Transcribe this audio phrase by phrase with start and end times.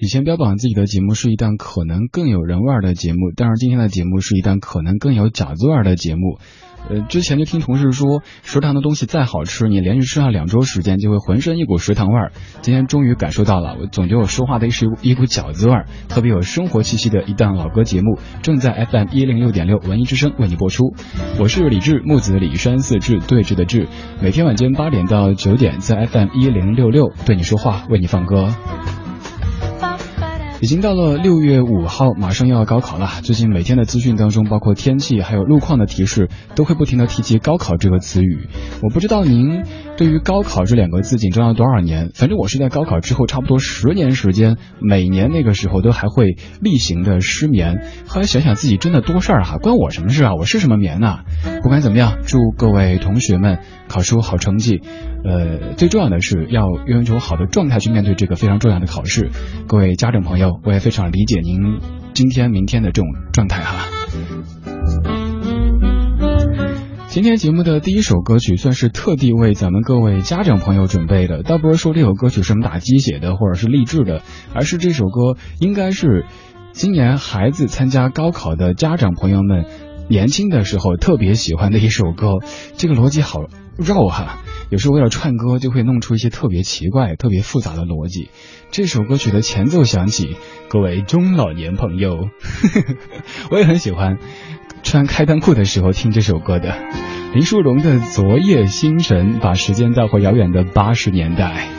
[0.00, 6.38] 以前标榜自己的节目是一档可能更有人味儿的节目，但是今天的节目是一档可能更有饺子味儿的节目。
[6.88, 12.30] 呃，之前就听同事说，食堂的东西再好吃，你连续吃上两周时间，就会浑身一股食堂味儿。
[12.62, 20.94] 今天终于感受到了，我总觉得我说话的是一股饺子味儿，特别有生活气息的一档老歌节目，正在 FM 一零六点六文艺之声为你播出。
[21.40, 23.88] 我是李志，木子李山四志对峙的志，
[24.22, 28.54] 每天晚间八点到九点，在 FM 一零六六对你说话，为你放歌。
[30.60, 33.08] 已经到了六月五号，马上又要高考了。
[33.22, 38.48] 最近每天的资讯当中，包括天气还有路况的提示，都会不停的提及高考这个词语。
[38.82, 39.62] 我不知道您
[39.96, 47.84] 对于高考这两个字紧张了多少年，反正我是在高考之后差不多十年时间，每年那个时候都还会例行的失眠。
[48.08, 50.34] 后来想想自己真的多事儿哈，关我什么事啊？
[50.34, 51.20] 我是什么眠呐？
[51.62, 54.82] 不管怎么样，祝各位同学们考出好成绩。
[55.24, 59.30] 呃，最重要的是要用一种好的状态去面对这个非常重要的考试。
[59.68, 60.47] 各位家长朋友。
[60.64, 61.80] 我也非常理解您
[62.14, 63.86] 今天、明天的这种状态哈。
[67.08, 74.22] 今天节目的第一首歌曲算是特地为咱们各位家长朋友准备的，倒不是说这首歌曲什么打鸡血的或者是励志的，
[74.54, 76.26] 而是这首歌应该是
[76.72, 79.64] 今年孩子参加高考的家长朋友们
[80.08, 82.34] 年轻的时候特别喜欢的一首歌。
[82.76, 83.40] 这个逻辑好
[83.76, 84.38] 绕哈。
[84.70, 88.30] 有时候为了串歌，就会弄出一些特别奇怪、特别复杂的逻辑。
[88.70, 90.36] 这首歌曲的前奏响起，
[90.68, 92.28] 各位中老年朋友，
[93.50, 94.18] 我也很喜欢
[94.82, 96.76] 穿开裆裤的时候听这首歌的。
[97.32, 101.77] 林淑荣的《昨夜星辰》，把时间带回遥远的八十年代。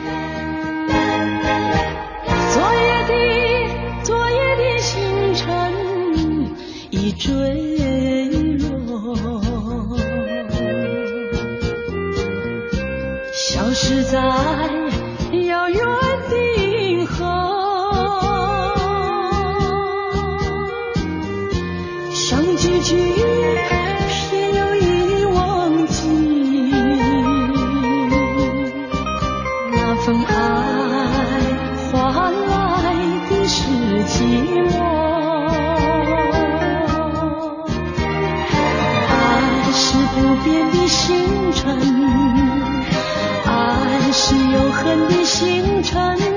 [44.96, 46.29] 的星辰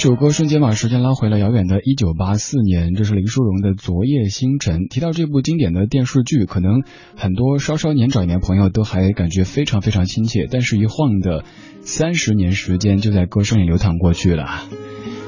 [0.00, 4.78] 首歌瞬间把时间拉回了遥远的一九八四年，这是林淑荣的《昨夜星辰》。
[4.88, 6.84] 提到这部经典的电视剧，可能
[7.16, 11.44] 很多稍稍年长一点朋友都还感觉非常非常亲切，但是一晃的
[11.82, 14.62] 三十年时间就在歌声里流淌过去了。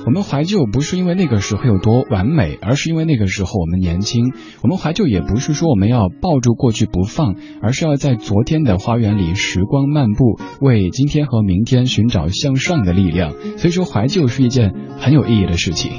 [0.04, 4.32] 我们怀旧不是因为那个时候有多完美，而是因为那个时候我们年轻。
[4.62, 13.30] 我们怀旧也不是说我们要抱住过去不放，而是要在昨天的花园里时光漫步，为今天和明天寻找向上的力量。
[13.58, 15.92] 所以说，怀旧是一件很有意义的事情。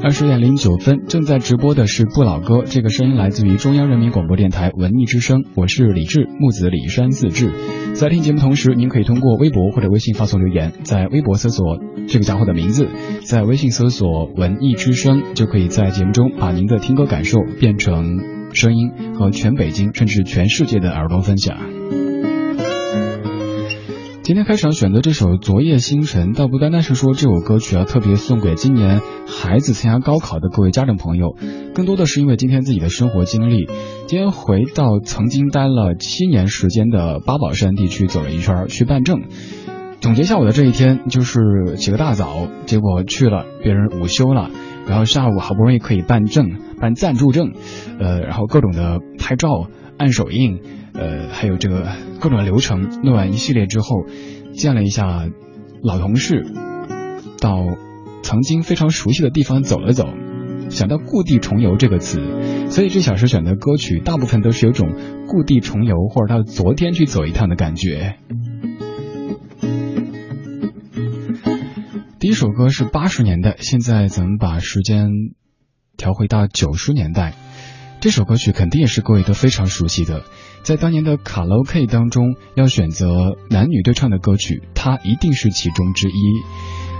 [0.00, 2.62] 二十点零九分，正在直播的是不老歌。
[2.64, 7.50] 这个声音来自于中央人民广播电台文艺之声，我是李志，木子李山自志。
[7.94, 12.88] 在听节目同时，您可以通过微博或者微信发送留言，在微博搜索这个家伙的名字，
[13.24, 18.20] 在微信搜索文艺之声，就可以在节目中把您的听歌感受变成
[18.54, 21.77] 声音，和全北京甚至全世界的耳朵分享。
[24.28, 31.34] 今天开场选择这首《昨夜星辰》，倒不单单是说这首歌曲要特别送给今年孩子参加高考的各位家长朋友，
[31.74, 33.66] 更多的是因为今天自己的生活经历。
[34.06, 39.22] 今天回到曾经待了七年时间的八宝山地区走了一圈，去办证。
[40.02, 41.40] 总结下我的这一天，就是
[41.78, 44.50] 起个大早，结果去了，别人午休了，
[44.86, 47.52] 然后下午好不容易可以办证，办暂住证，
[47.98, 49.48] 呃，然后各种的拍照、
[49.98, 50.60] 按手印。
[50.94, 54.06] 呃，还有这个各种流程，弄完一系列之后，
[54.52, 55.28] 见了一下
[55.80, 56.44] 老同事，
[57.40, 57.56] 到
[58.24, 60.08] 曾经非常熟悉的地方走了走，
[60.70, 62.20] 想到故地重游这个词，
[62.68, 64.88] 所以这小时选的歌曲大部分都是有种
[65.28, 68.16] 故地重游或者到昨天去走一趟的感觉。
[72.18, 75.10] 第一首歌是八十年代，现在咱们把时间
[75.96, 77.34] 调回到九十年代，
[78.00, 80.22] 这首歌曲肯定也是各位都非常熟悉的。
[80.62, 86.12] 在当年的卡拉 OK 当中，要选择男女对唱的歌曲，它一定是其中之一。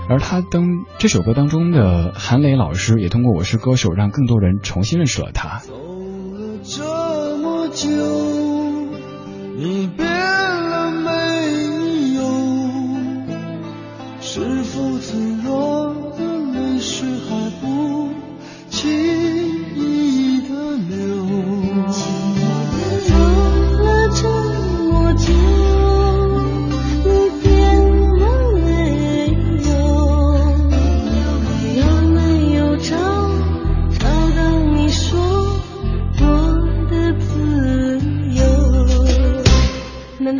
[0.09, 0.65] 而他当
[0.97, 5.59] 这首歌当中的韩磊老师，也通过《我是歌手》让更多人重新认识了他。
[5.59, 7.87] 走了这么久，
[9.55, 11.11] 你变了没
[12.15, 12.23] 有？
[14.19, 17.48] 是否脆弱的泪水还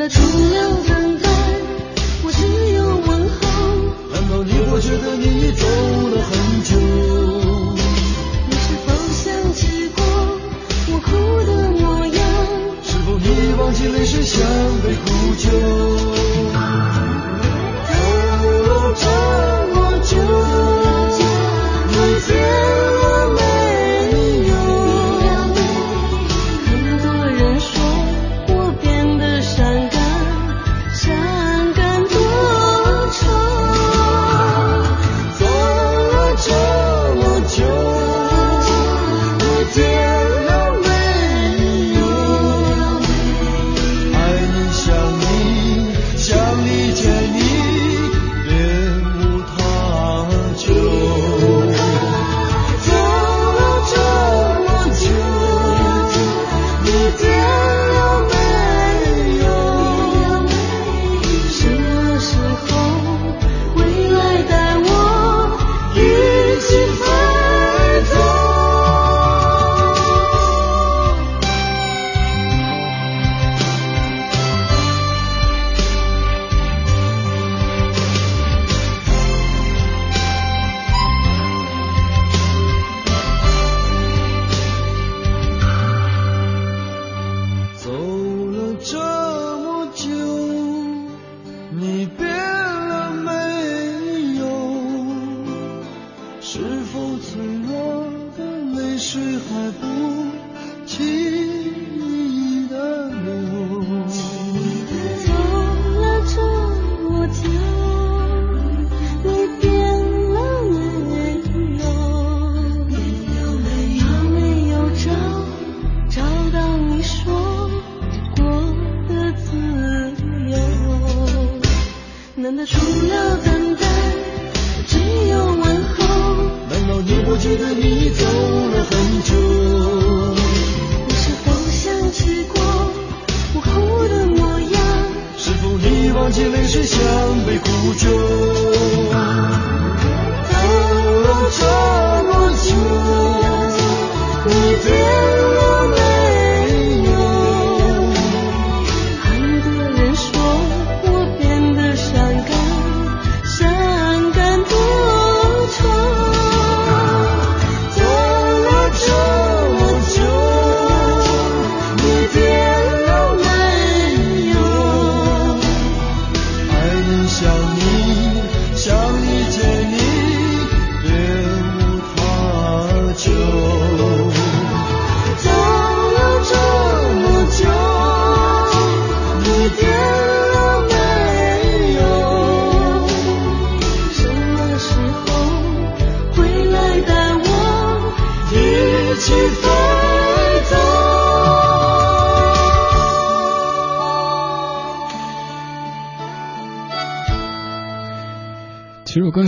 [0.10, 0.69] 除了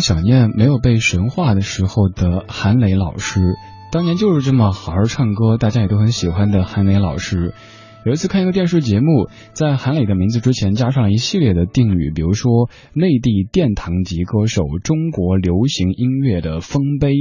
[0.01, 3.39] 想念没有被神化的时候的韩磊老师，
[3.91, 7.53] 当年就是这么好好唱歌，大家也都很喜欢的韩磊老师。
[8.03, 17.13] 有一次看一个电视节目，在韩磊的名字之前加上一系列的定语，比如说内地殿堂级歌手、中国流行音乐的丰碑，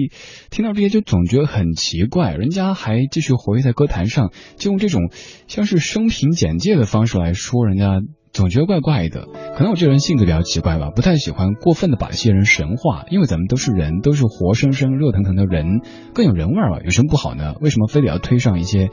[0.50, 5.10] 听到这些就总觉得很奇怪，人家还继续活跃在歌坛上，就用这种
[5.48, 8.00] 像是生平简介的方式来说人家。
[8.32, 15.80] 总觉得怪怪的，可能我这人性格比较奇怪吧，不太喜欢过分的把一些人神化，因为咱们都是人，都是活生生、热腾腾的人，
[16.14, 17.54] 更有人味儿嘛，有什么不好呢？
[17.60, 18.90] 为什么非得要推上一些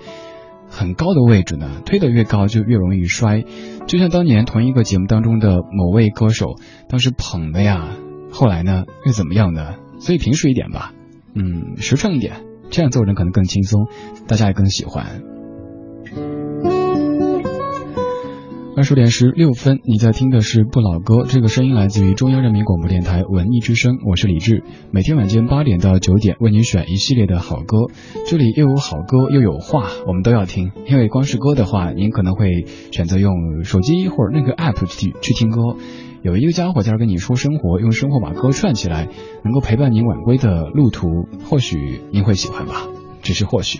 [0.69, 1.81] 很高的位置呢？
[1.85, 3.43] 推得越高就越容易摔。
[3.85, 6.55] 就像当年同一个节目当中的某位歌手，
[6.89, 7.89] 当时捧的呀，
[8.31, 9.75] 后来呢又怎么样呢？
[9.99, 10.93] 所以平实一点吧，
[11.35, 12.41] 嗯，实诚一点，
[12.71, 13.87] 这样做人可能更轻松，
[14.27, 15.21] 大家也更喜欢。
[18.77, 24.63] 二十点十六分，你在听的是不老歌，这个声音来自于中央人民广播电台文艺之声，我是李志。
[24.91, 27.87] 每天晚间八点到九点，为您选一系列的好歌，
[28.27, 30.71] 这里又有好歌又有话，我们都要听。
[30.85, 35.75] 因为光是歌的话，您可能会选择用手机或者那个 app 去去听歌。
[36.21, 39.07] 有一个家伙在这跟你说生活，用生活把歌串起来，
[39.43, 41.07] 能够陪伴您晚归的路途，
[41.49, 42.87] 或许您会喜欢吧，
[43.23, 43.79] 只是或许。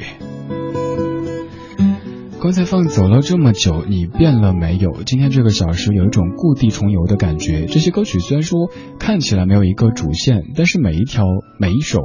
[2.40, 5.02] 刚才放走了这么久，你变了没有？
[5.06, 7.66] 今天这个小时有一种故地重游的感觉。
[7.66, 11.24] 这些歌曲虽然说看起来没有一个主线，但是每一条
[11.60, 12.00] 每一首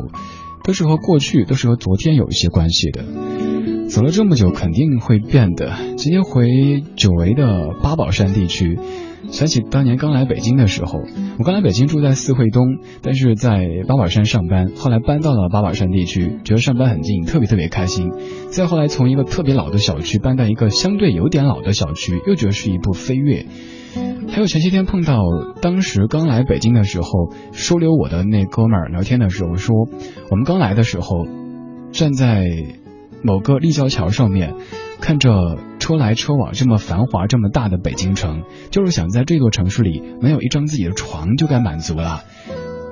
[0.65, 3.05] 都是和过去，都是和昨天有一些关系的。
[3.89, 5.75] 走了这么久，肯定会变的。
[5.99, 8.79] 今天回久违的八宝山地区。
[9.31, 11.01] 想起当年刚来北京的时候，
[11.39, 12.67] 我刚来北京住在四惠东，
[13.03, 18.11] 但是在八宝山上班，后来搬到了八宝山地区，觉得上班很近，特别特别开心。
[18.51, 23.47] 再后来从一个特别老的小区搬到一个相对有点老的小区，又觉得是一步飞跃。
[24.29, 25.19] 还有前些天碰到
[25.61, 27.09] 当时刚来北京的时候
[27.53, 29.89] 收留我的那哥们儿聊天的时候说，
[30.31, 31.27] 我们刚来的时候
[31.93, 32.45] 站在
[33.23, 34.55] 某个立交桥上面。
[35.03, 42.23] 看着车来车往这么繁华这么大的北京城，就是想在这座城市里没有一张自己的床就该满足了，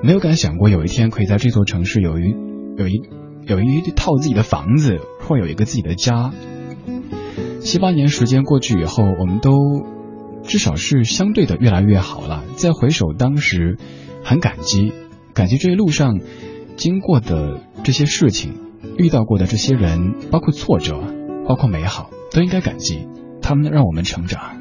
[0.03, 2.35] 没有敢想过有一天可以在这座城市有一
[2.75, 3.01] 有一
[3.47, 6.31] 有一套自己的房子，或有一个自己的家。
[7.61, 9.53] 七八年时间过去以后，我们都
[10.43, 12.43] 至少是相对的越来越好了。
[12.57, 13.77] 再回首当时，
[14.21, 14.91] 很感激，
[15.33, 16.19] 感激这一路上
[16.75, 18.53] 经过的这些事情，
[18.97, 21.20] 遇到过的这些人，包括挫折。
[21.51, 23.09] 包括美好，都应该感激，
[23.41, 24.60] 他们让我们成长。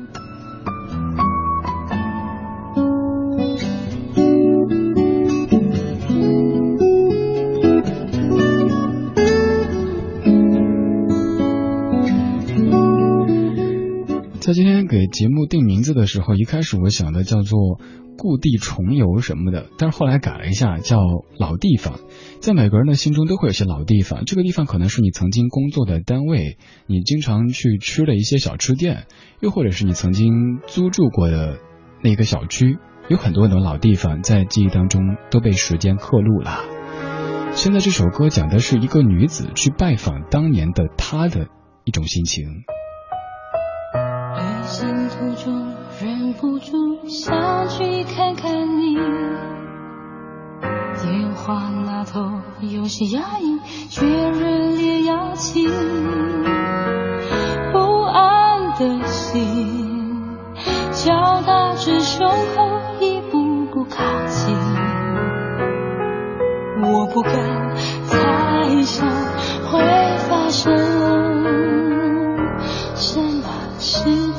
[14.50, 17.80] 在今天给节目定名字的时候，一开始我想的叫做
[18.18, 20.98] 故地重游什么的，但是后来改了一下，叫
[21.38, 22.00] 老地方。
[22.40, 26.56] 在每个人的心中都会有些老地方，这个地方可能是你曾经工作的单位，
[26.88, 29.06] 你经常去吃的一些小吃店，
[29.38, 31.60] 又或者是你曾经租住过的
[32.02, 32.76] 那个小区。
[33.08, 36.58] 有很多很多老地方在记忆当中都被时间刻录了。
[37.52, 41.46] 现在这首歌讲的是一个女子去拜访当年的她的
[41.84, 42.64] 一种心情。
[44.70, 48.94] 旅行途中忍不住想去看看你，
[51.02, 53.58] 电话那头有些压抑，
[53.88, 55.68] 却热烈邀请。
[57.72, 60.38] 不安的心
[60.92, 64.56] 敲打着胸口，一步步靠近。
[66.80, 67.32] 我不敢
[68.06, 69.08] 猜想
[69.68, 69.80] 会
[70.28, 70.72] 发生
[72.94, 73.42] 什么
[73.80, 74.29] 事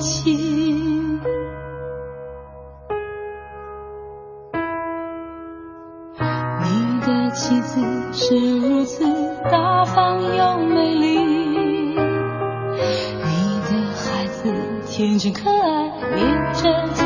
[8.31, 9.03] 是如此
[9.51, 11.19] 大方又美丽。
[11.19, 11.97] 你
[13.59, 14.53] 的孩子
[14.88, 16.21] 天真可爱，你
[16.53, 17.00] 真。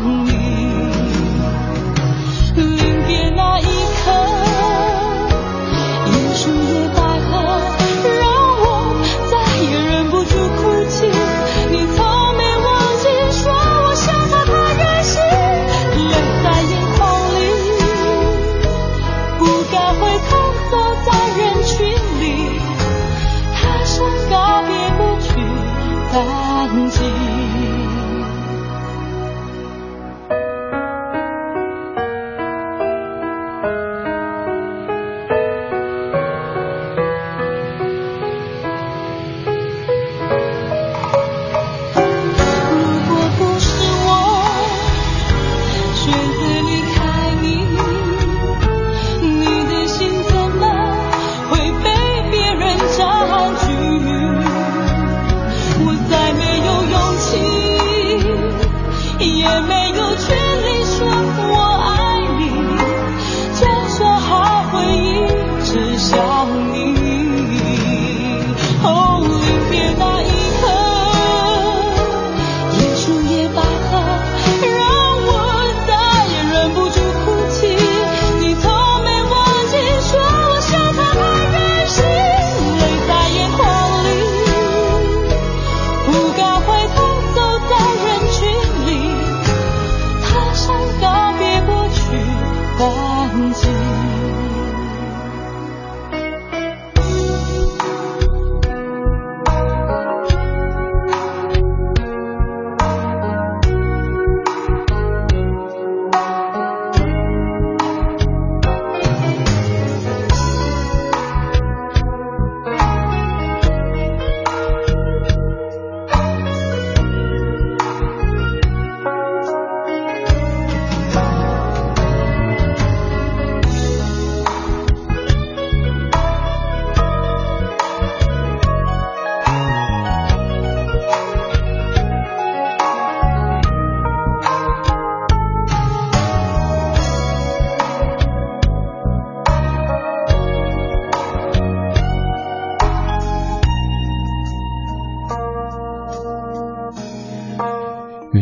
[0.00, 0.31] wrong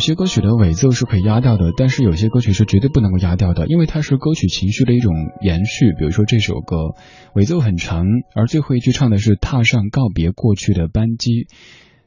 [0.00, 5.92] 有些歌曲的尾奏是可以压掉的，但是有些歌曲是绝对不能够压掉的，因为它是歌曲情绪的一种延续。
[5.92, 6.94] 比如说这首歌，
[7.34, 11.48] 尾奏很长，而最后一句唱的是踏上告别过去的班机。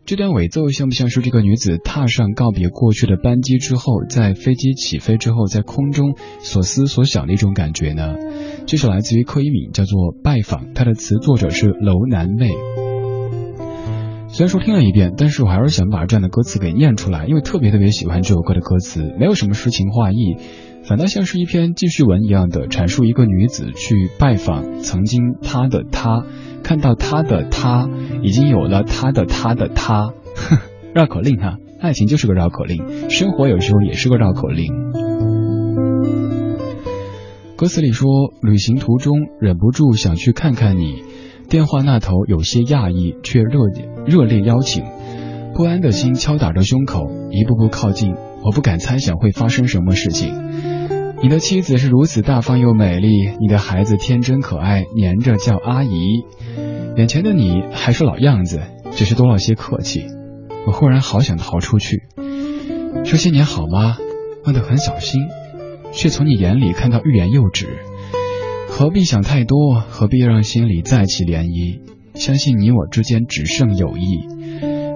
[0.08, 8.16] 这段尾奏像不像是这个女子踏上告别过去的班机之后，在飞机起飞之后，在空中所思所想的一种感觉呢？
[8.66, 10.66] 这首来自于柯以敏，叫做《拜访》。
[10.74, 12.50] 它的词作者是楼南妹。
[14.34, 20.38] 虽然说听了一遍，但是我还是想把这样的歌词给念出来，因为特别特别喜欢这首歌的歌词，没有什么诗情画意，
[20.86, 26.26] 反倒像是一篇记叙文一样的阐述一个女子去拜访曾经她的他，
[26.64, 27.88] 看到她的他
[28.24, 30.14] 已经有了她的他的他，
[30.96, 34.74] 绕口令哈，爱情就是个绕口令，生活有时候也是个绕口令。
[37.56, 38.10] 歌词里说，
[38.42, 41.04] 旅行途中忍不住想去看看你。
[41.54, 43.60] 电话那头有些讶异，却热
[44.08, 44.84] 热烈邀请，
[45.54, 48.16] 不安的心敲打着胸口，一步步靠近。
[48.44, 50.34] 我不敢猜想会发生什么事情。
[51.22, 53.08] 你的妻子是如此大方又美丽，
[53.40, 56.24] 你的孩子天真可爱，黏着叫阿姨。
[56.98, 60.08] 眼前的你还是老样子，只是多了些客气。
[60.66, 62.02] 我忽然好想逃出去。
[63.06, 63.98] 这些年好吗？
[64.44, 65.22] 问得很小心，
[65.92, 67.68] 却从你眼里看到欲言又止。
[68.76, 69.76] 何必想太多？
[69.76, 71.80] 何必让心里再起涟漪？
[72.16, 74.28] 相信你我之间只剩友谊。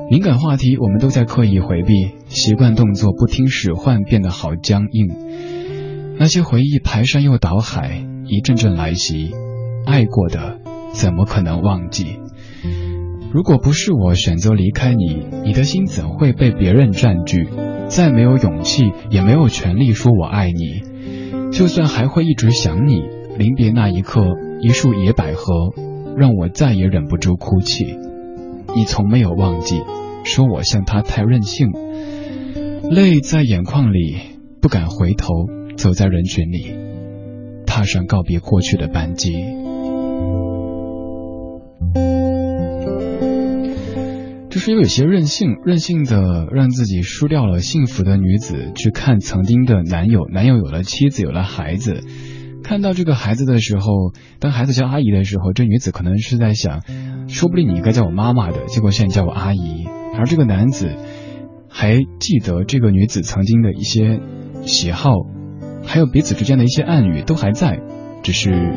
[0.10, 1.94] 敏感话题我们都在刻意回避，
[2.28, 5.16] 习惯动作不听使唤，变得好僵硬。
[6.18, 9.36] 那些回忆排山又倒海，一阵阵来袭。
[9.86, 10.58] 爱过的
[10.92, 12.18] 怎么可能忘记？
[13.32, 17.48] 如果不是我选择离开你，你的心怎会被别人占据？
[17.90, 21.52] 再没有勇气，也没有权利说我爱你。
[21.52, 23.04] 就算还会一直想你。
[23.38, 25.74] 临别那一刻，一束野百合
[26.18, 27.86] 让我再也忍不住哭泣。
[28.76, 29.82] 你从没有忘记，
[30.24, 31.72] 说我像他太任性，
[32.90, 34.18] 泪在眼眶里，
[34.60, 35.28] 不敢回头，
[35.78, 36.74] 走在人群里，
[37.68, 39.34] 踏上告别过去的班机。
[44.50, 52.04] 这是有些任性，任性的让自己输掉了幸福的女子，去看曾经的男友，男友有了妻子，有了孩子。
[52.64, 56.82] 看到这个孩子的时候，当孩子叫阿姨的时候，这女子可能是在想，
[57.28, 59.88] 说不定你应该叫我妈妈的，结果现在叫我阿姨。
[60.18, 60.96] 而这个男子
[61.70, 64.20] 还记得这个女子曾经的一些
[64.64, 65.12] 喜好，
[65.86, 67.80] 还有彼此之间的一些暗语都还在，
[68.24, 68.76] 只是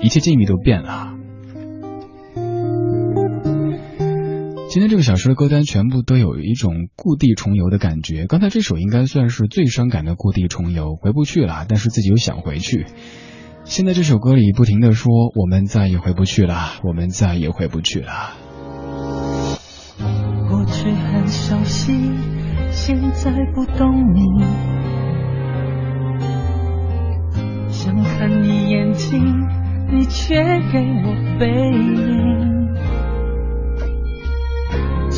[0.00, 1.11] 一切境遇都变了。
[4.72, 8.24] 今天这个小时的歌单全部都有一种故地重游的感觉。
[8.26, 12.86] 刚才这首应该算是最伤感的故地重游，回不去了，但是自己又想回去。
[13.64, 18.32] 现在这首歌里不停的说：“我们再也回不去了，我们再也回不去了。”
[20.48, 21.92] 过去很熟悉，
[22.70, 24.42] 现在不懂你。
[27.68, 29.22] 想看你眼睛，
[29.92, 30.34] 你却
[30.72, 32.50] 给我背影。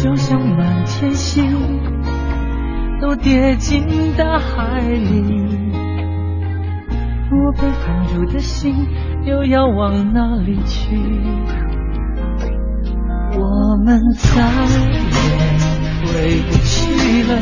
[0.05, 1.81] 就像满天星
[3.01, 5.49] 都跌进大海里，
[7.33, 8.87] 我被放逐的心
[9.25, 10.95] 又要往哪里去？
[13.33, 15.23] 我们再也
[16.05, 16.13] 回
[16.51, 17.41] 不去了，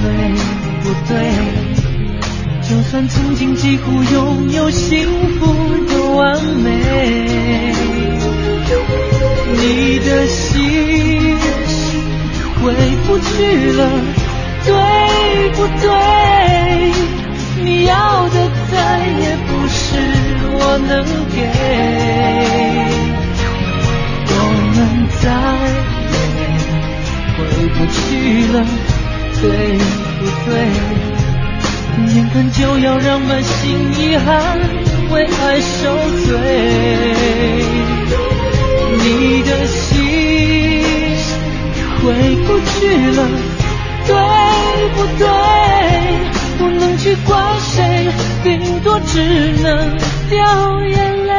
[0.00, 0.02] 对
[0.80, 1.12] 不对？
[2.62, 5.06] 就算曾经几乎拥有幸
[5.38, 5.52] 福
[5.84, 7.74] 的完美，
[9.58, 11.29] 你的心。
[12.62, 12.72] 回
[13.06, 13.80] 不去了，
[14.66, 14.70] 对
[15.54, 15.88] 不对？
[17.62, 17.94] 你要
[18.28, 18.36] 的
[18.70, 19.78] 再也不是
[20.52, 20.92] 我能
[21.34, 21.38] 给。
[24.32, 24.34] 我
[24.74, 24.76] 们
[25.22, 25.24] 再
[26.10, 26.18] 也
[27.36, 27.38] 回
[27.76, 27.98] 不去
[28.52, 28.54] 了，
[29.40, 29.44] 对
[30.18, 30.52] 不对？
[32.14, 33.58] 眼看就要让满心
[33.98, 34.28] 遗憾
[35.10, 35.82] 为爱受
[36.26, 36.38] 罪，
[39.02, 39.04] 你
[39.42, 40.09] 的心。
[42.10, 43.18] 回不去了，
[44.04, 44.14] 对
[44.96, 45.22] 不对？
[46.58, 48.08] 不能去怪谁，
[48.42, 49.22] 顶多只
[49.62, 49.96] 能
[50.28, 51.29] 掉眼泪。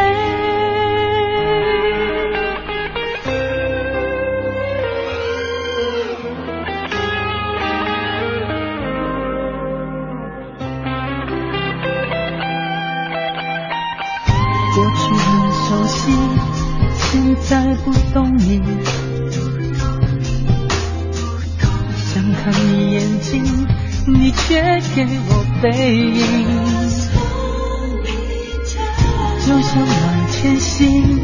[29.51, 31.19] 就像满天星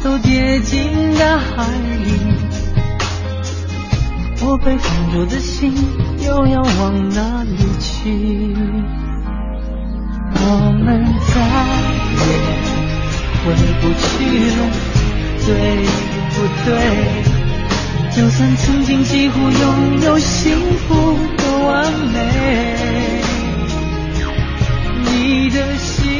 [0.00, 0.78] 都跌进
[1.18, 1.66] 大海
[2.04, 2.12] 里，
[4.42, 5.74] 我被放逐的心
[6.24, 8.54] 又要往哪里去？
[10.36, 11.34] 我们再
[12.20, 12.28] 也
[13.42, 14.06] 回不去
[14.54, 14.58] 了，
[15.46, 15.50] 对
[16.30, 16.70] 不对？
[18.14, 22.18] 就算曾经几乎拥有幸福的完美，
[25.06, 26.19] 你的心。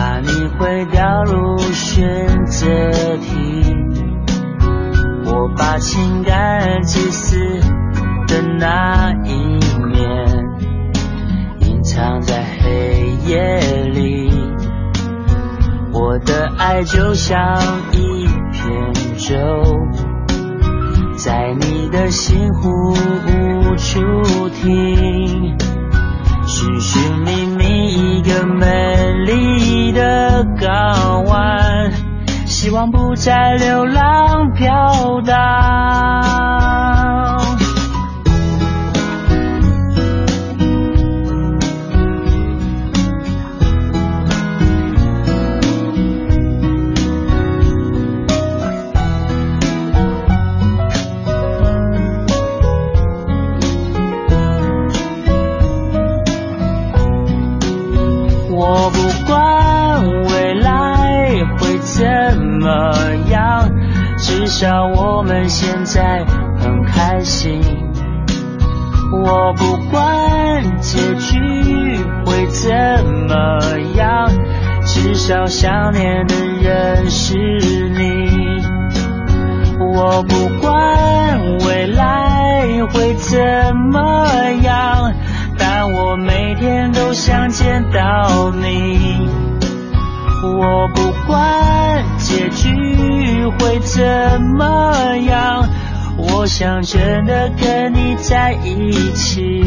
[0.00, 2.66] 怕你会掉入选择
[3.18, 3.76] 题，
[5.26, 7.36] 我把情感自私
[8.26, 9.60] 的那一
[9.92, 10.26] 面
[11.60, 13.60] 隐藏在黑夜
[13.92, 14.32] 里，
[15.92, 17.58] 我的爱就像
[17.92, 19.36] 一片舟，
[21.18, 25.58] 在你的心湖无处停。
[26.46, 31.92] 寻寻觅觅一个美丽的港湾，
[32.46, 34.39] 希望不再流浪
[75.30, 78.28] 到想念的人是你。
[79.78, 83.38] 我不管未来会怎
[83.92, 84.26] 么
[84.62, 85.12] 样，
[85.56, 89.30] 但我每天都想见到你。
[90.42, 94.02] 我不管结局会怎
[94.58, 95.64] 么样，
[96.16, 99.62] 我想真的跟你在一起。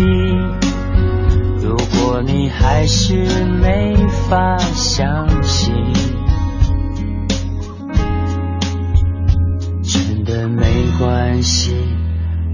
[1.61, 3.95] 如果你还是没
[4.29, 5.25] 法相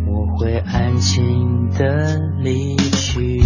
[0.08, 3.42] 我会安静的离去。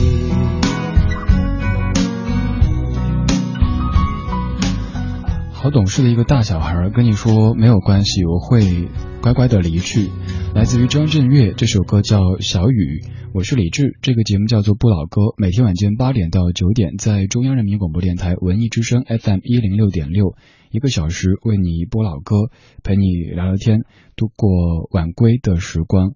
[5.51, 8.89] 好懂事的一个大小孩跟你说没有关系，我会
[9.21, 10.12] 乖乖的离去。
[10.56, 13.02] 来自于张震岳，这首歌叫《小雨》。
[13.34, 20.36] 我是李志，这个节目叫做不老歌，每天晚间八点到九点，在中央人民广播电台文艺之声 FM 一零六点六，
[20.70, 22.52] 一个小时为你播老歌，
[22.84, 23.80] 陪你聊聊天，
[24.16, 26.12] 度过晚归的时光。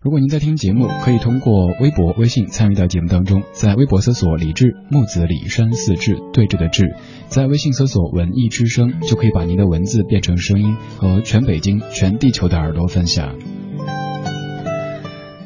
[0.00, 3.42] 如果您在听节目，可以通过微博、微信参与到节目当中。
[3.52, 6.96] 在微博搜索“李志木子李山四志对峙的志”，
[7.28, 13.36] 在微信搜索“文艺之声”，就可以把您的文字变成声音，和全北京、全地球的耳朵分享。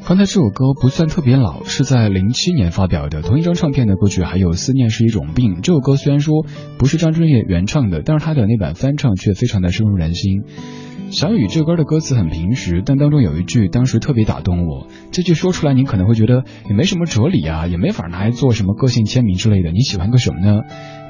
[0.07, 5.57] 刚才这首歌不算特别老，是在零七年发表的，同一张唱片的歌曲还有《思念是一种病》。
[5.63, 6.47] 这首歌虽然说
[6.79, 10.45] 不是张震岳原唱的，但是他的那版翻唱却非常的深入人心。
[11.11, 14.87] 小雨这歌的歌词很平实，但当中有一句当时特别打动我。
[15.11, 19.73] 这句说出来，你可能会觉得也没什么哲理啊，也没法拿来做什么个性签名之类的。
[19.73, 20.61] 你喜欢个什么呢？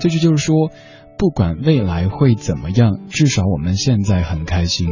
[0.01, 0.71] 这句就是说，
[1.19, 4.89] 不管未来会怎么样，至少我们现在很开心。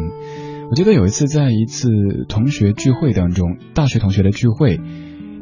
[0.71, 1.89] 我记得有一次在一次
[2.29, 4.81] 同学聚会当中，大学同学的聚会。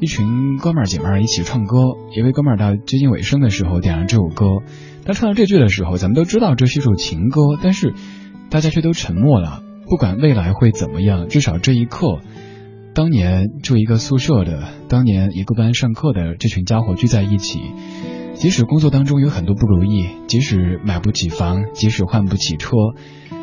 [0.01, 1.79] 一群哥们儿姐妹儿一起唱歌，
[2.15, 4.47] 一位哥们儿到接近尾声的时候点了这首歌。
[5.05, 7.95] 当唱到这句的时候，咱们都知道这是一首情歌，但是
[8.51, 9.63] 大家却都沉默了。
[9.89, 12.19] 不管未来会怎么样，至少这一刻，
[12.93, 17.61] 当年住一个宿舍的，当年一个班上课的这群家伙聚在一起。
[18.35, 22.73] 即使工作当中有很多不如意，即使买不起房，即使换不起车，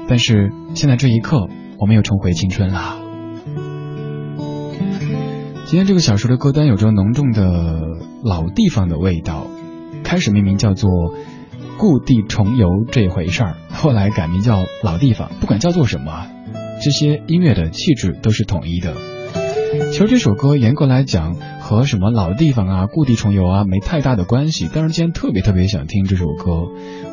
[0.09, 1.47] 但是现在这一刻，
[1.79, 2.97] 我们又重回青春了。
[5.65, 9.47] 今天这个小说的歌单有着浓重的老地方的味道，
[10.03, 10.89] 开始命名叫做
[11.79, 16.27] “故地重游”这回事儿，后来改名叫“老地方”，不管叫做什么，
[16.83, 18.93] 这些音乐的气质都是统一的。
[19.91, 21.35] 其实这首歌严格来讲
[21.69, 26.63] 和什么老地方啊、故地重游啊没太大的关系，但是今天特别特别想听这首歌。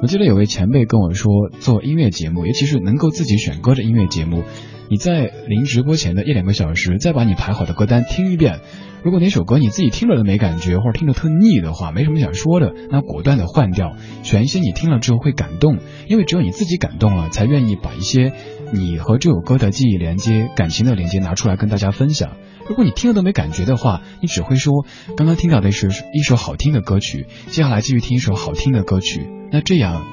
[0.01, 4.45] 我记得有位前辈跟我说，做音乐节目，尤其是能够自己选歌的音乐节目，
[4.89, 8.61] 你在临直播前的一两个小时，再把你排好的歌单听一遍。
[9.03, 13.93] 如果哪首歌你自己听了都没感觉，或者听着特腻的话，没什么想说的，那果断的换掉，
[14.23, 18.33] 选一些你听了之后会感动，因为只有你自己感动了，才愿意把一些
[18.73, 22.31] 你和这首歌的记忆连接、感情的连接拿出来跟大家分享。
[22.69, 24.85] 如果你听了都没感觉的话，你只会说
[25.17, 30.05] 刚刚听到的是一首好听的歌曲，接下来继续听一首好听的歌曲，那这样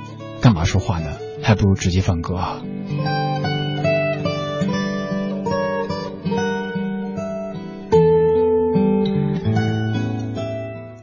[0.42, 1.18] 干嘛说话呢？
[1.42, 2.62] 还不如直接放歌啊！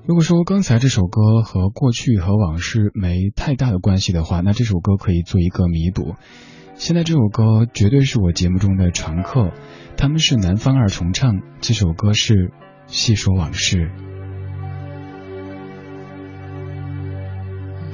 [0.06, 6.14] 如果说刚才这首歌和过去和往事没太大的关系的话，那这首歌可以做一个弥补。
[6.80, 9.52] 现在这首歌绝对是我节目中的常客，
[9.98, 12.32] 他们是南方二重唱，这首歌是
[12.86, 13.76] 《细说往事》。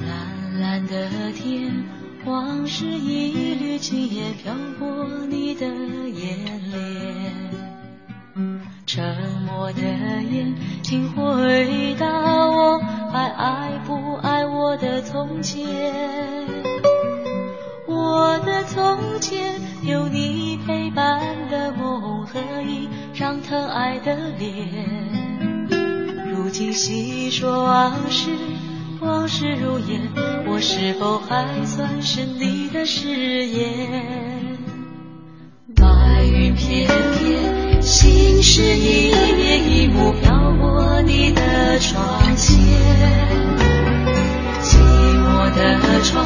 [0.07, 1.83] 蓝蓝的天，
[2.25, 7.33] 往事一缕，青烟飘过你的眼帘。
[8.85, 9.03] 沉
[9.45, 12.79] 默的眼，请回答我，
[13.11, 15.67] 还爱不爱我的从前？
[18.17, 25.69] 我的从前有你陪伴的梦和一张疼爱的脸。
[26.31, 28.31] 如今细说往事，
[29.01, 30.01] 往事如烟，
[30.47, 34.57] 我是否还算是你的誓言？
[35.75, 42.57] 白云片片，心事一面一幕飘过你的窗前。
[44.63, 44.75] 寂
[45.21, 46.25] 寞的窗，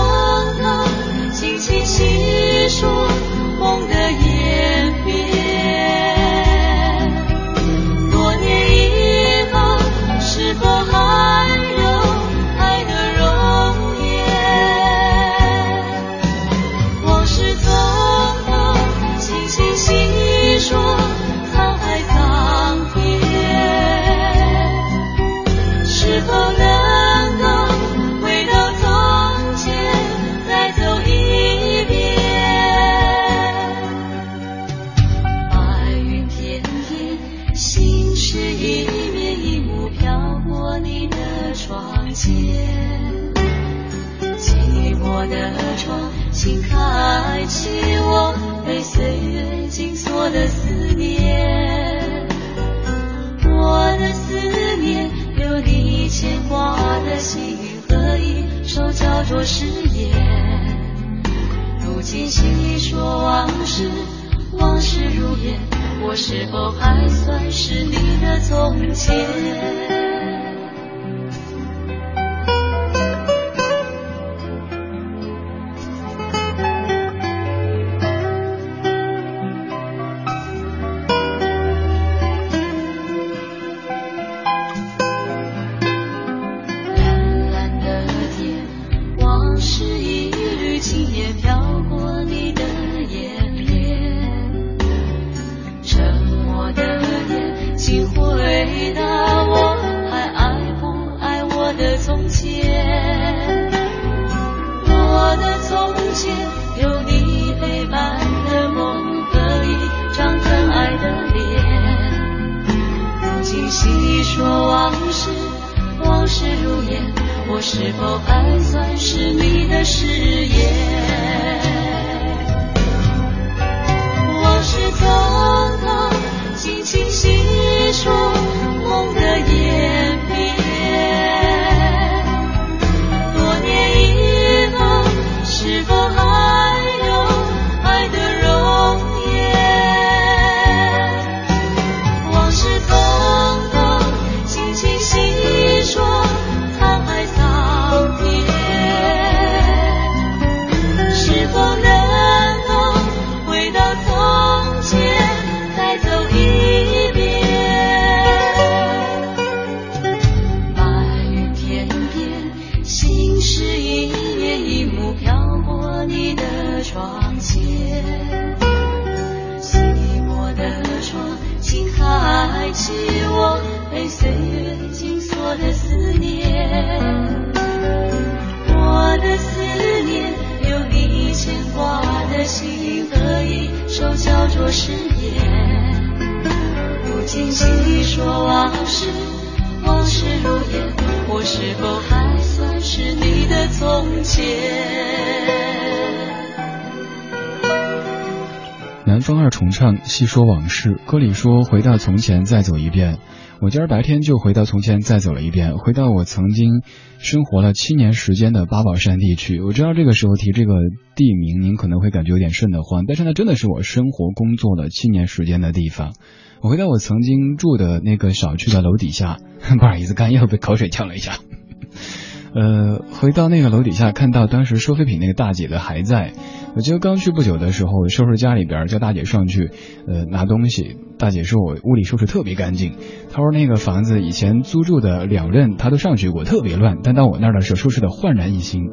[200.21, 203.17] 细说往事，歌里说回到从前再走一遍。
[203.59, 206.83] 我今儿白天就回到从前再走了一遍，回到我曾经
[207.17, 209.59] 生活了七年时间的八宝山地区。
[209.61, 210.75] 我知道这个时候提这个
[211.15, 216.13] 地名，您可能会感觉有点瘆得慌，但是那真的是我生活工作了七年时间的地方。
[216.61, 219.39] 我回到我曾经住的那个小区的楼底下，
[219.79, 221.33] 不好意思，刚又被口水呛了一下。
[222.53, 226.33] 呃，回到那个楼底下，看到当时收废品那个大姐的还在。
[226.75, 229.71] 我记得刚去不久的时候，收拾家里边，叫大姐上去，
[230.07, 230.97] 呃，拿东西。
[231.17, 232.93] 大姐说我屋里收拾特别干净。
[233.31, 236.97] 她说那个房子以前租住的两任，她都上去过，特别乱。
[237.03, 238.89] 但到我那儿的时候，收拾的焕然一新。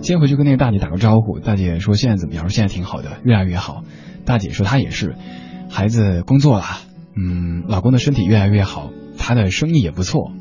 [0.00, 2.44] 先回去跟那个大姐打个招呼，大姐说现在怎么样？
[2.44, 3.82] 说现在挺好的，越来越好。
[4.24, 5.16] 大姐说她也是，
[5.68, 6.64] 孩子工作了，
[7.14, 10.32] 嗯，老公的身体越来越好，她的生意也不错。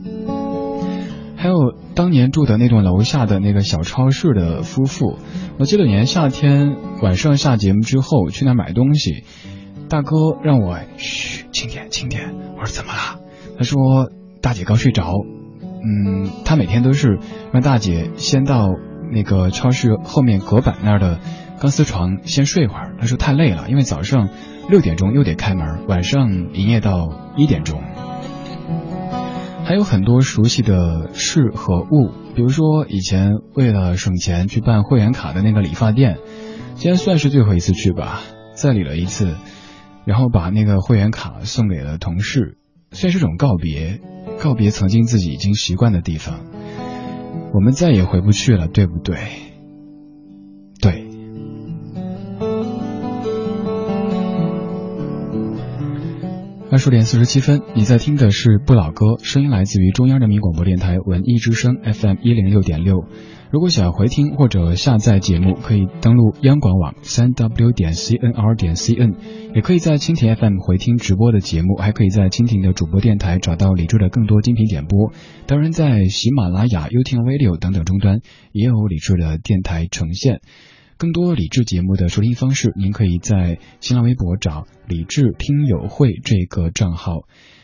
[1.41, 5.17] 还有当年住的那栋楼下的那个小超市的夫妇，
[5.57, 9.23] 我记得年夏天晚上下节目之后去那买东西，
[9.89, 13.19] 大哥让我嘘轻点轻点，我说怎么了？
[13.57, 15.13] 他说大姐刚睡着，
[15.63, 17.17] 嗯，他每天都是
[17.51, 18.69] 让大姐先到
[19.11, 21.17] 那个超市后面隔板那儿的
[21.59, 24.29] 钢丝床先睡会儿，他说太累了，因为早上
[24.69, 27.81] 六点钟又得开门，晚上营业到一点钟。
[29.63, 36.17] 还有很多熟悉的事和物，比如说以前为了省钱去办会员卡的那个理发店，
[36.75, 38.19] 今天算是最后一次去吧，
[38.53, 39.35] 再理了一次，
[40.03, 42.57] 然后把那个会员卡送给了同事，
[42.91, 44.01] 算是种告别，
[44.39, 46.41] 告别曾经自己已经习惯的地方，
[47.53, 49.17] 我们再也回不去了，对不对？
[56.71, 63.03] 二十点四十七分，你在听的是不老歌，声音来自于中央人民广播电台文艺之声 FM 一零六点六。
[63.51, 69.15] 如果想要回听或者下载节目，可以登录央广网三 w 点 cnr 点 cn，
[69.53, 75.11] 也可以在蜻蜓 FM 回听直播的节目，还可以在蜻蜓的主播电台找到李志的更多精品点播。
[75.47, 78.21] 当然，在喜马拉雅、优听 Radio 等等终端
[78.53, 80.39] 也有李志的电台呈现。
[81.01, 87.23] 更多理智节目的收听方式，您可以在新浪微博找“理智听友会”这个账号。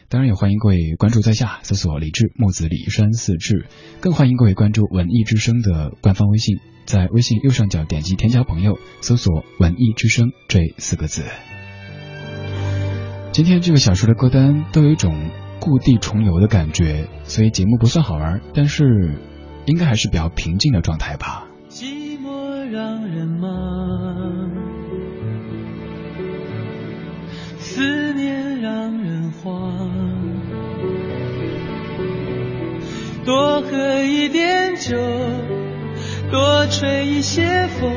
[0.10, 3.68] 当然，也欢迎各位关注在下，搜索“李智木子李山四志”。
[4.02, 11.22] 更欢迎各位关注文艺之声的官方微信，在微信右上角点击添加朋友，搜索“文艺之声”这四个字。
[13.34, 15.30] 今天这个小说的歌单都有一种
[15.60, 19.14] 故地重游的感觉，所以节目不算好玩，但是
[19.68, 21.48] 应该还是比较平静的状态吧。
[22.78, 24.52] 让人忙，
[27.58, 29.90] 思念让人慌。
[33.26, 34.96] 多喝一点酒，
[36.30, 37.92] 多吹一些风，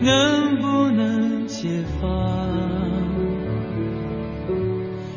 [0.00, 2.08] 能不能解放？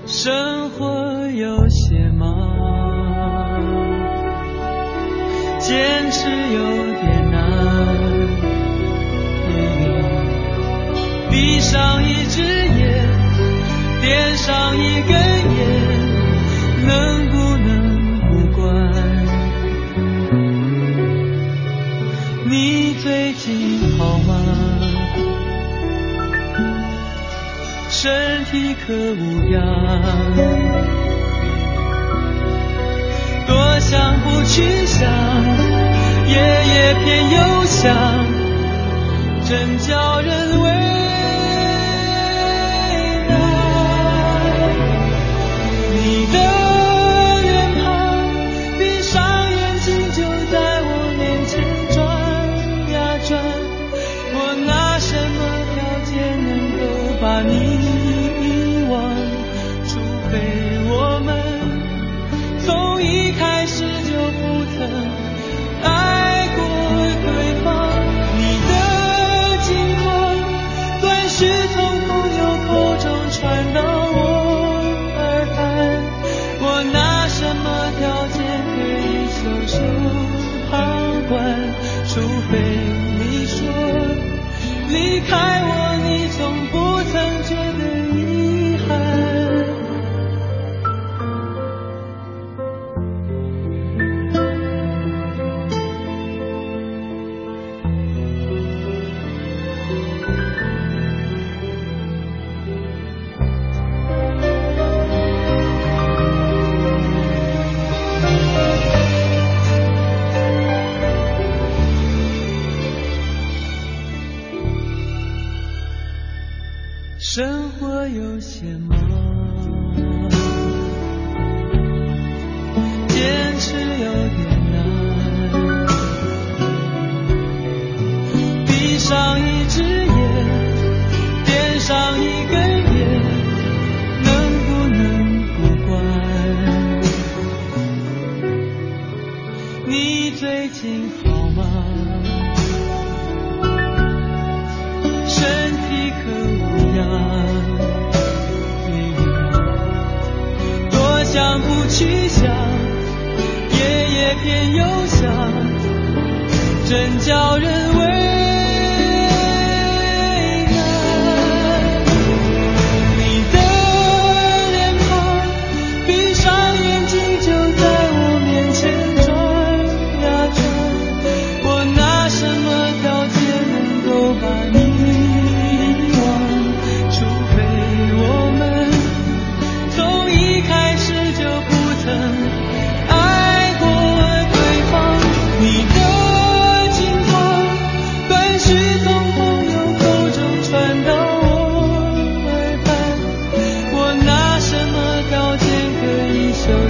[0.06, 3.62] 生活有些忙，
[5.60, 7.53] 坚持有点难。
[11.44, 13.06] 闭上一只眼，
[14.00, 15.68] 点上一根烟，
[16.88, 18.64] 能不能不管？
[22.46, 24.32] 你最近好吗？
[27.90, 29.62] 身体可无恙？
[33.46, 35.12] 多想不去想，
[36.26, 38.23] 夜夜偏又想，
[39.46, 41.43] 真叫人为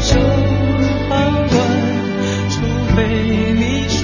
[0.04, 0.20] 手
[1.10, 1.56] 旁观？
[2.50, 2.62] 除
[2.94, 2.98] 非
[3.54, 4.02] 你说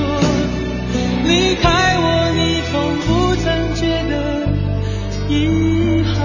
[1.28, 1.68] 离开
[2.00, 3.46] 我，你从不曾
[3.76, 4.14] 觉得
[5.30, 6.16] 遗憾。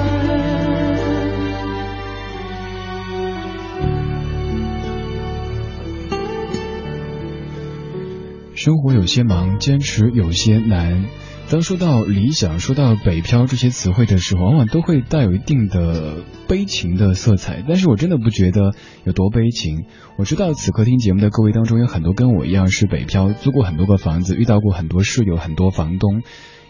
[8.55, 11.05] 生活有些忙，坚持有些难。
[11.51, 17.63] 当说到理想、说到北漂这些词汇的时候，往往都会带有一定的悲情的色彩。
[17.69, 18.75] 但是我真的不觉得
[19.05, 19.85] 有多悲情。
[20.17, 26.23] 我知道此刻听节目的各位当中有很多跟我一样是北漂，租过很多个房子，遇到过很多室友、很多房东，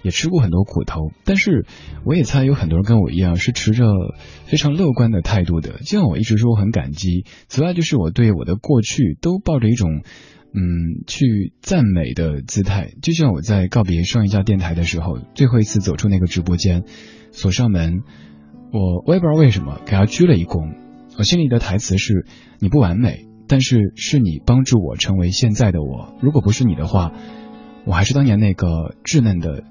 [0.02, 1.12] 也吃过很多苦头。
[1.24, 1.64] 但是
[2.04, 3.86] 我也猜有很多人跟我一样是持着
[4.44, 5.78] 非常乐观的态度的。
[5.78, 7.24] 就像我一直说我很感激。
[7.48, 10.02] 此外，就是我对我的过去都抱着一种。
[10.56, 16.84] 嗯，去赞美的姿态，就像我在告别上一家电台的时候，最后一次走出那个直播间，
[17.32, 18.02] 锁上门，
[18.72, 20.76] 我我也不知道为什么给他鞠了一躬。
[21.18, 22.26] 我心里的台词是：
[22.60, 26.16] 你不完美，但是是你帮助我成为现在的我。
[26.22, 27.12] 如果不是你的话，
[27.84, 29.64] 我还是当年那个稚嫩的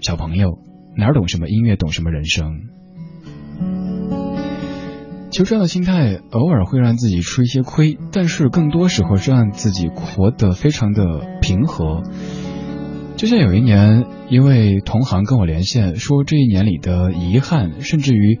[0.00, 0.58] 小朋友，
[0.98, 2.75] 哪懂什么音乐，懂什么人生。
[5.36, 12.02] 其实这样的心态偶尔会让自己吃一些亏，但是更多时候是让自己活得非常的平和。
[13.18, 18.38] 就像有一年，一位同行跟我连线，说这一年里的遗憾，甚至于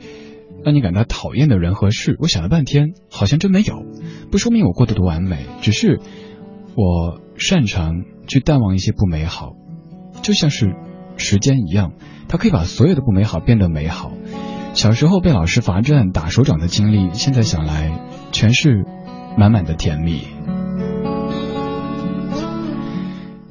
[0.64, 3.84] 让你感到讨厌的人和事，我想了半天，好像真没有。
[4.30, 6.00] 不说明我过得多完美，只是
[6.76, 9.52] 我擅长去淡忘一些不美好，
[10.22, 10.74] 就像是
[11.18, 11.92] 时间一样，
[12.26, 14.12] 它可以把所有的不美好变得美好。
[14.76, 17.98] 小时候被老师罚站、打手掌的经历，现在想来
[18.30, 18.84] 全是
[19.38, 20.20] 满满的甜蜜。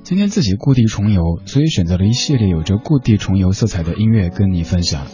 [0.04, 5.08] 今天自己故地重游，所以选择了一系列有着故地重游色彩的音乐跟你分享。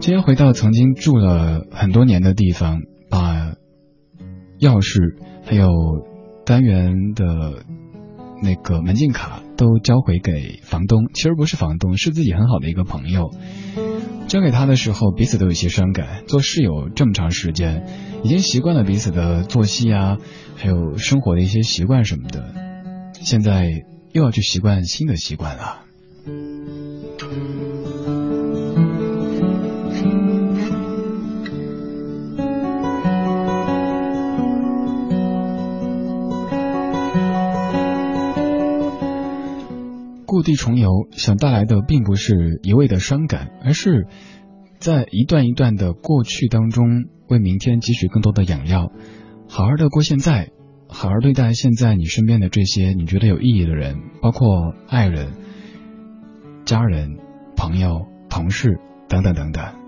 [0.00, 2.78] 今天回到曾经住了很多年的地方，
[3.10, 3.52] 把
[4.60, 5.68] 钥匙还有
[6.46, 7.64] 单元的
[8.42, 13.30] 那个门禁卡都交回给房东，其实不是房东，是自己很好的一个朋友。
[14.34, 16.24] 交给他的时候，彼此都有些伤感。
[16.26, 17.86] 做室友这么长时间，
[18.24, 20.18] 已经习惯了彼此的作息啊，
[20.56, 22.52] 还有生活的一些习惯什么的。
[23.12, 23.70] 现在
[24.10, 25.84] 又要去习惯新的习惯了。
[40.34, 44.08] 故地重游，想带来的并不是一味的伤感，而是
[44.80, 48.90] 在一段一段的过去当中，为明天汲取更多的养料，
[49.48, 50.50] 好好的过现在，
[50.88, 55.34] 好好对待现在你身边的这些你觉得有意义的人，包括爱人、
[56.64, 57.16] 家人、
[57.56, 59.83] 朋友、同事等等等等。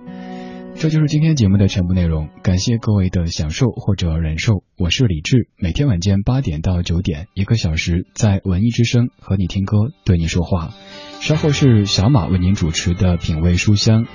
[0.78, 4.62] 这就是今天节目的全部内容，感谢各位的享受或者忍受。
[4.76, 10.74] 我是李志，每天晚间八点到九点，一个小时在文艺之声和你听歌，对你说话。
[11.20, 14.06] 稍后是小马为您主持的品味书香。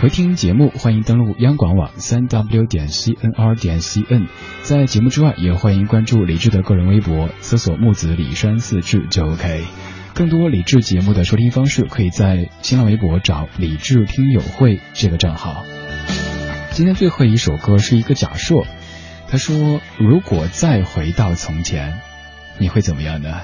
[0.00, 4.26] 回听节目，欢迎登录央广网三 w 点 cnr 点 cn。
[4.62, 9.62] 在节目之外，也欢迎关注李志的个人微博，搜索木子李山四志就 OK。
[10.14, 15.64] 更多李志节目的收听方式，可以在新浪微博找李志听友会这个账号。
[16.74, 18.62] 今天最后一首歌是一个假设，
[19.28, 22.00] 他说：“如果再回到从前，
[22.58, 23.42] 你会怎么样呢？”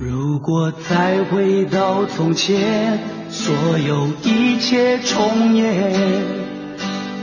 [0.00, 6.22] 如果再回到从前，所有一切重演，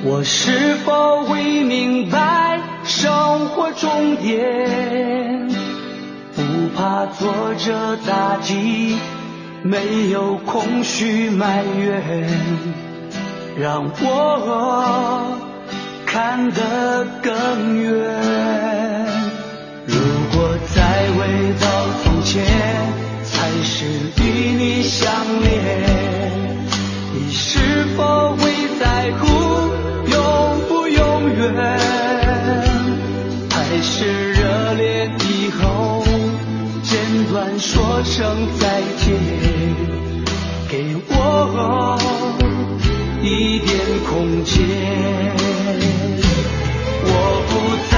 [0.03, 5.47] 我是否会明白生活终点？
[6.35, 6.43] 不
[6.75, 8.97] 怕挫折打击，
[9.63, 12.84] 没有空虚埋怨。
[13.57, 15.37] 让我
[16.05, 17.93] 看得更远。
[19.87, 19.95] 如
[20.33, 21.65] 果再回到
[22.03, 22.43] 从前，
[23.31, 23.85] 还是
[24.21, 24.23] 与
[24.57, 25.09] 你相
[25.41, 25.49] 恋，
[27.13, 29.23] 你是否会在乎
[30.11, 31.79] 永不永远？
[33.49, 36.03] 还是热恋以后，
[36.83, 36.99] 简
[37.31, 39.15] 短说声再见，
[40.67, 41.97] 给我。
[43.27, 43.75] 一点
[44.07, 44.55] 空间，
[47.01, 47.09] 我
[47.49, 47.53] 不
[47.91, 47.95] 再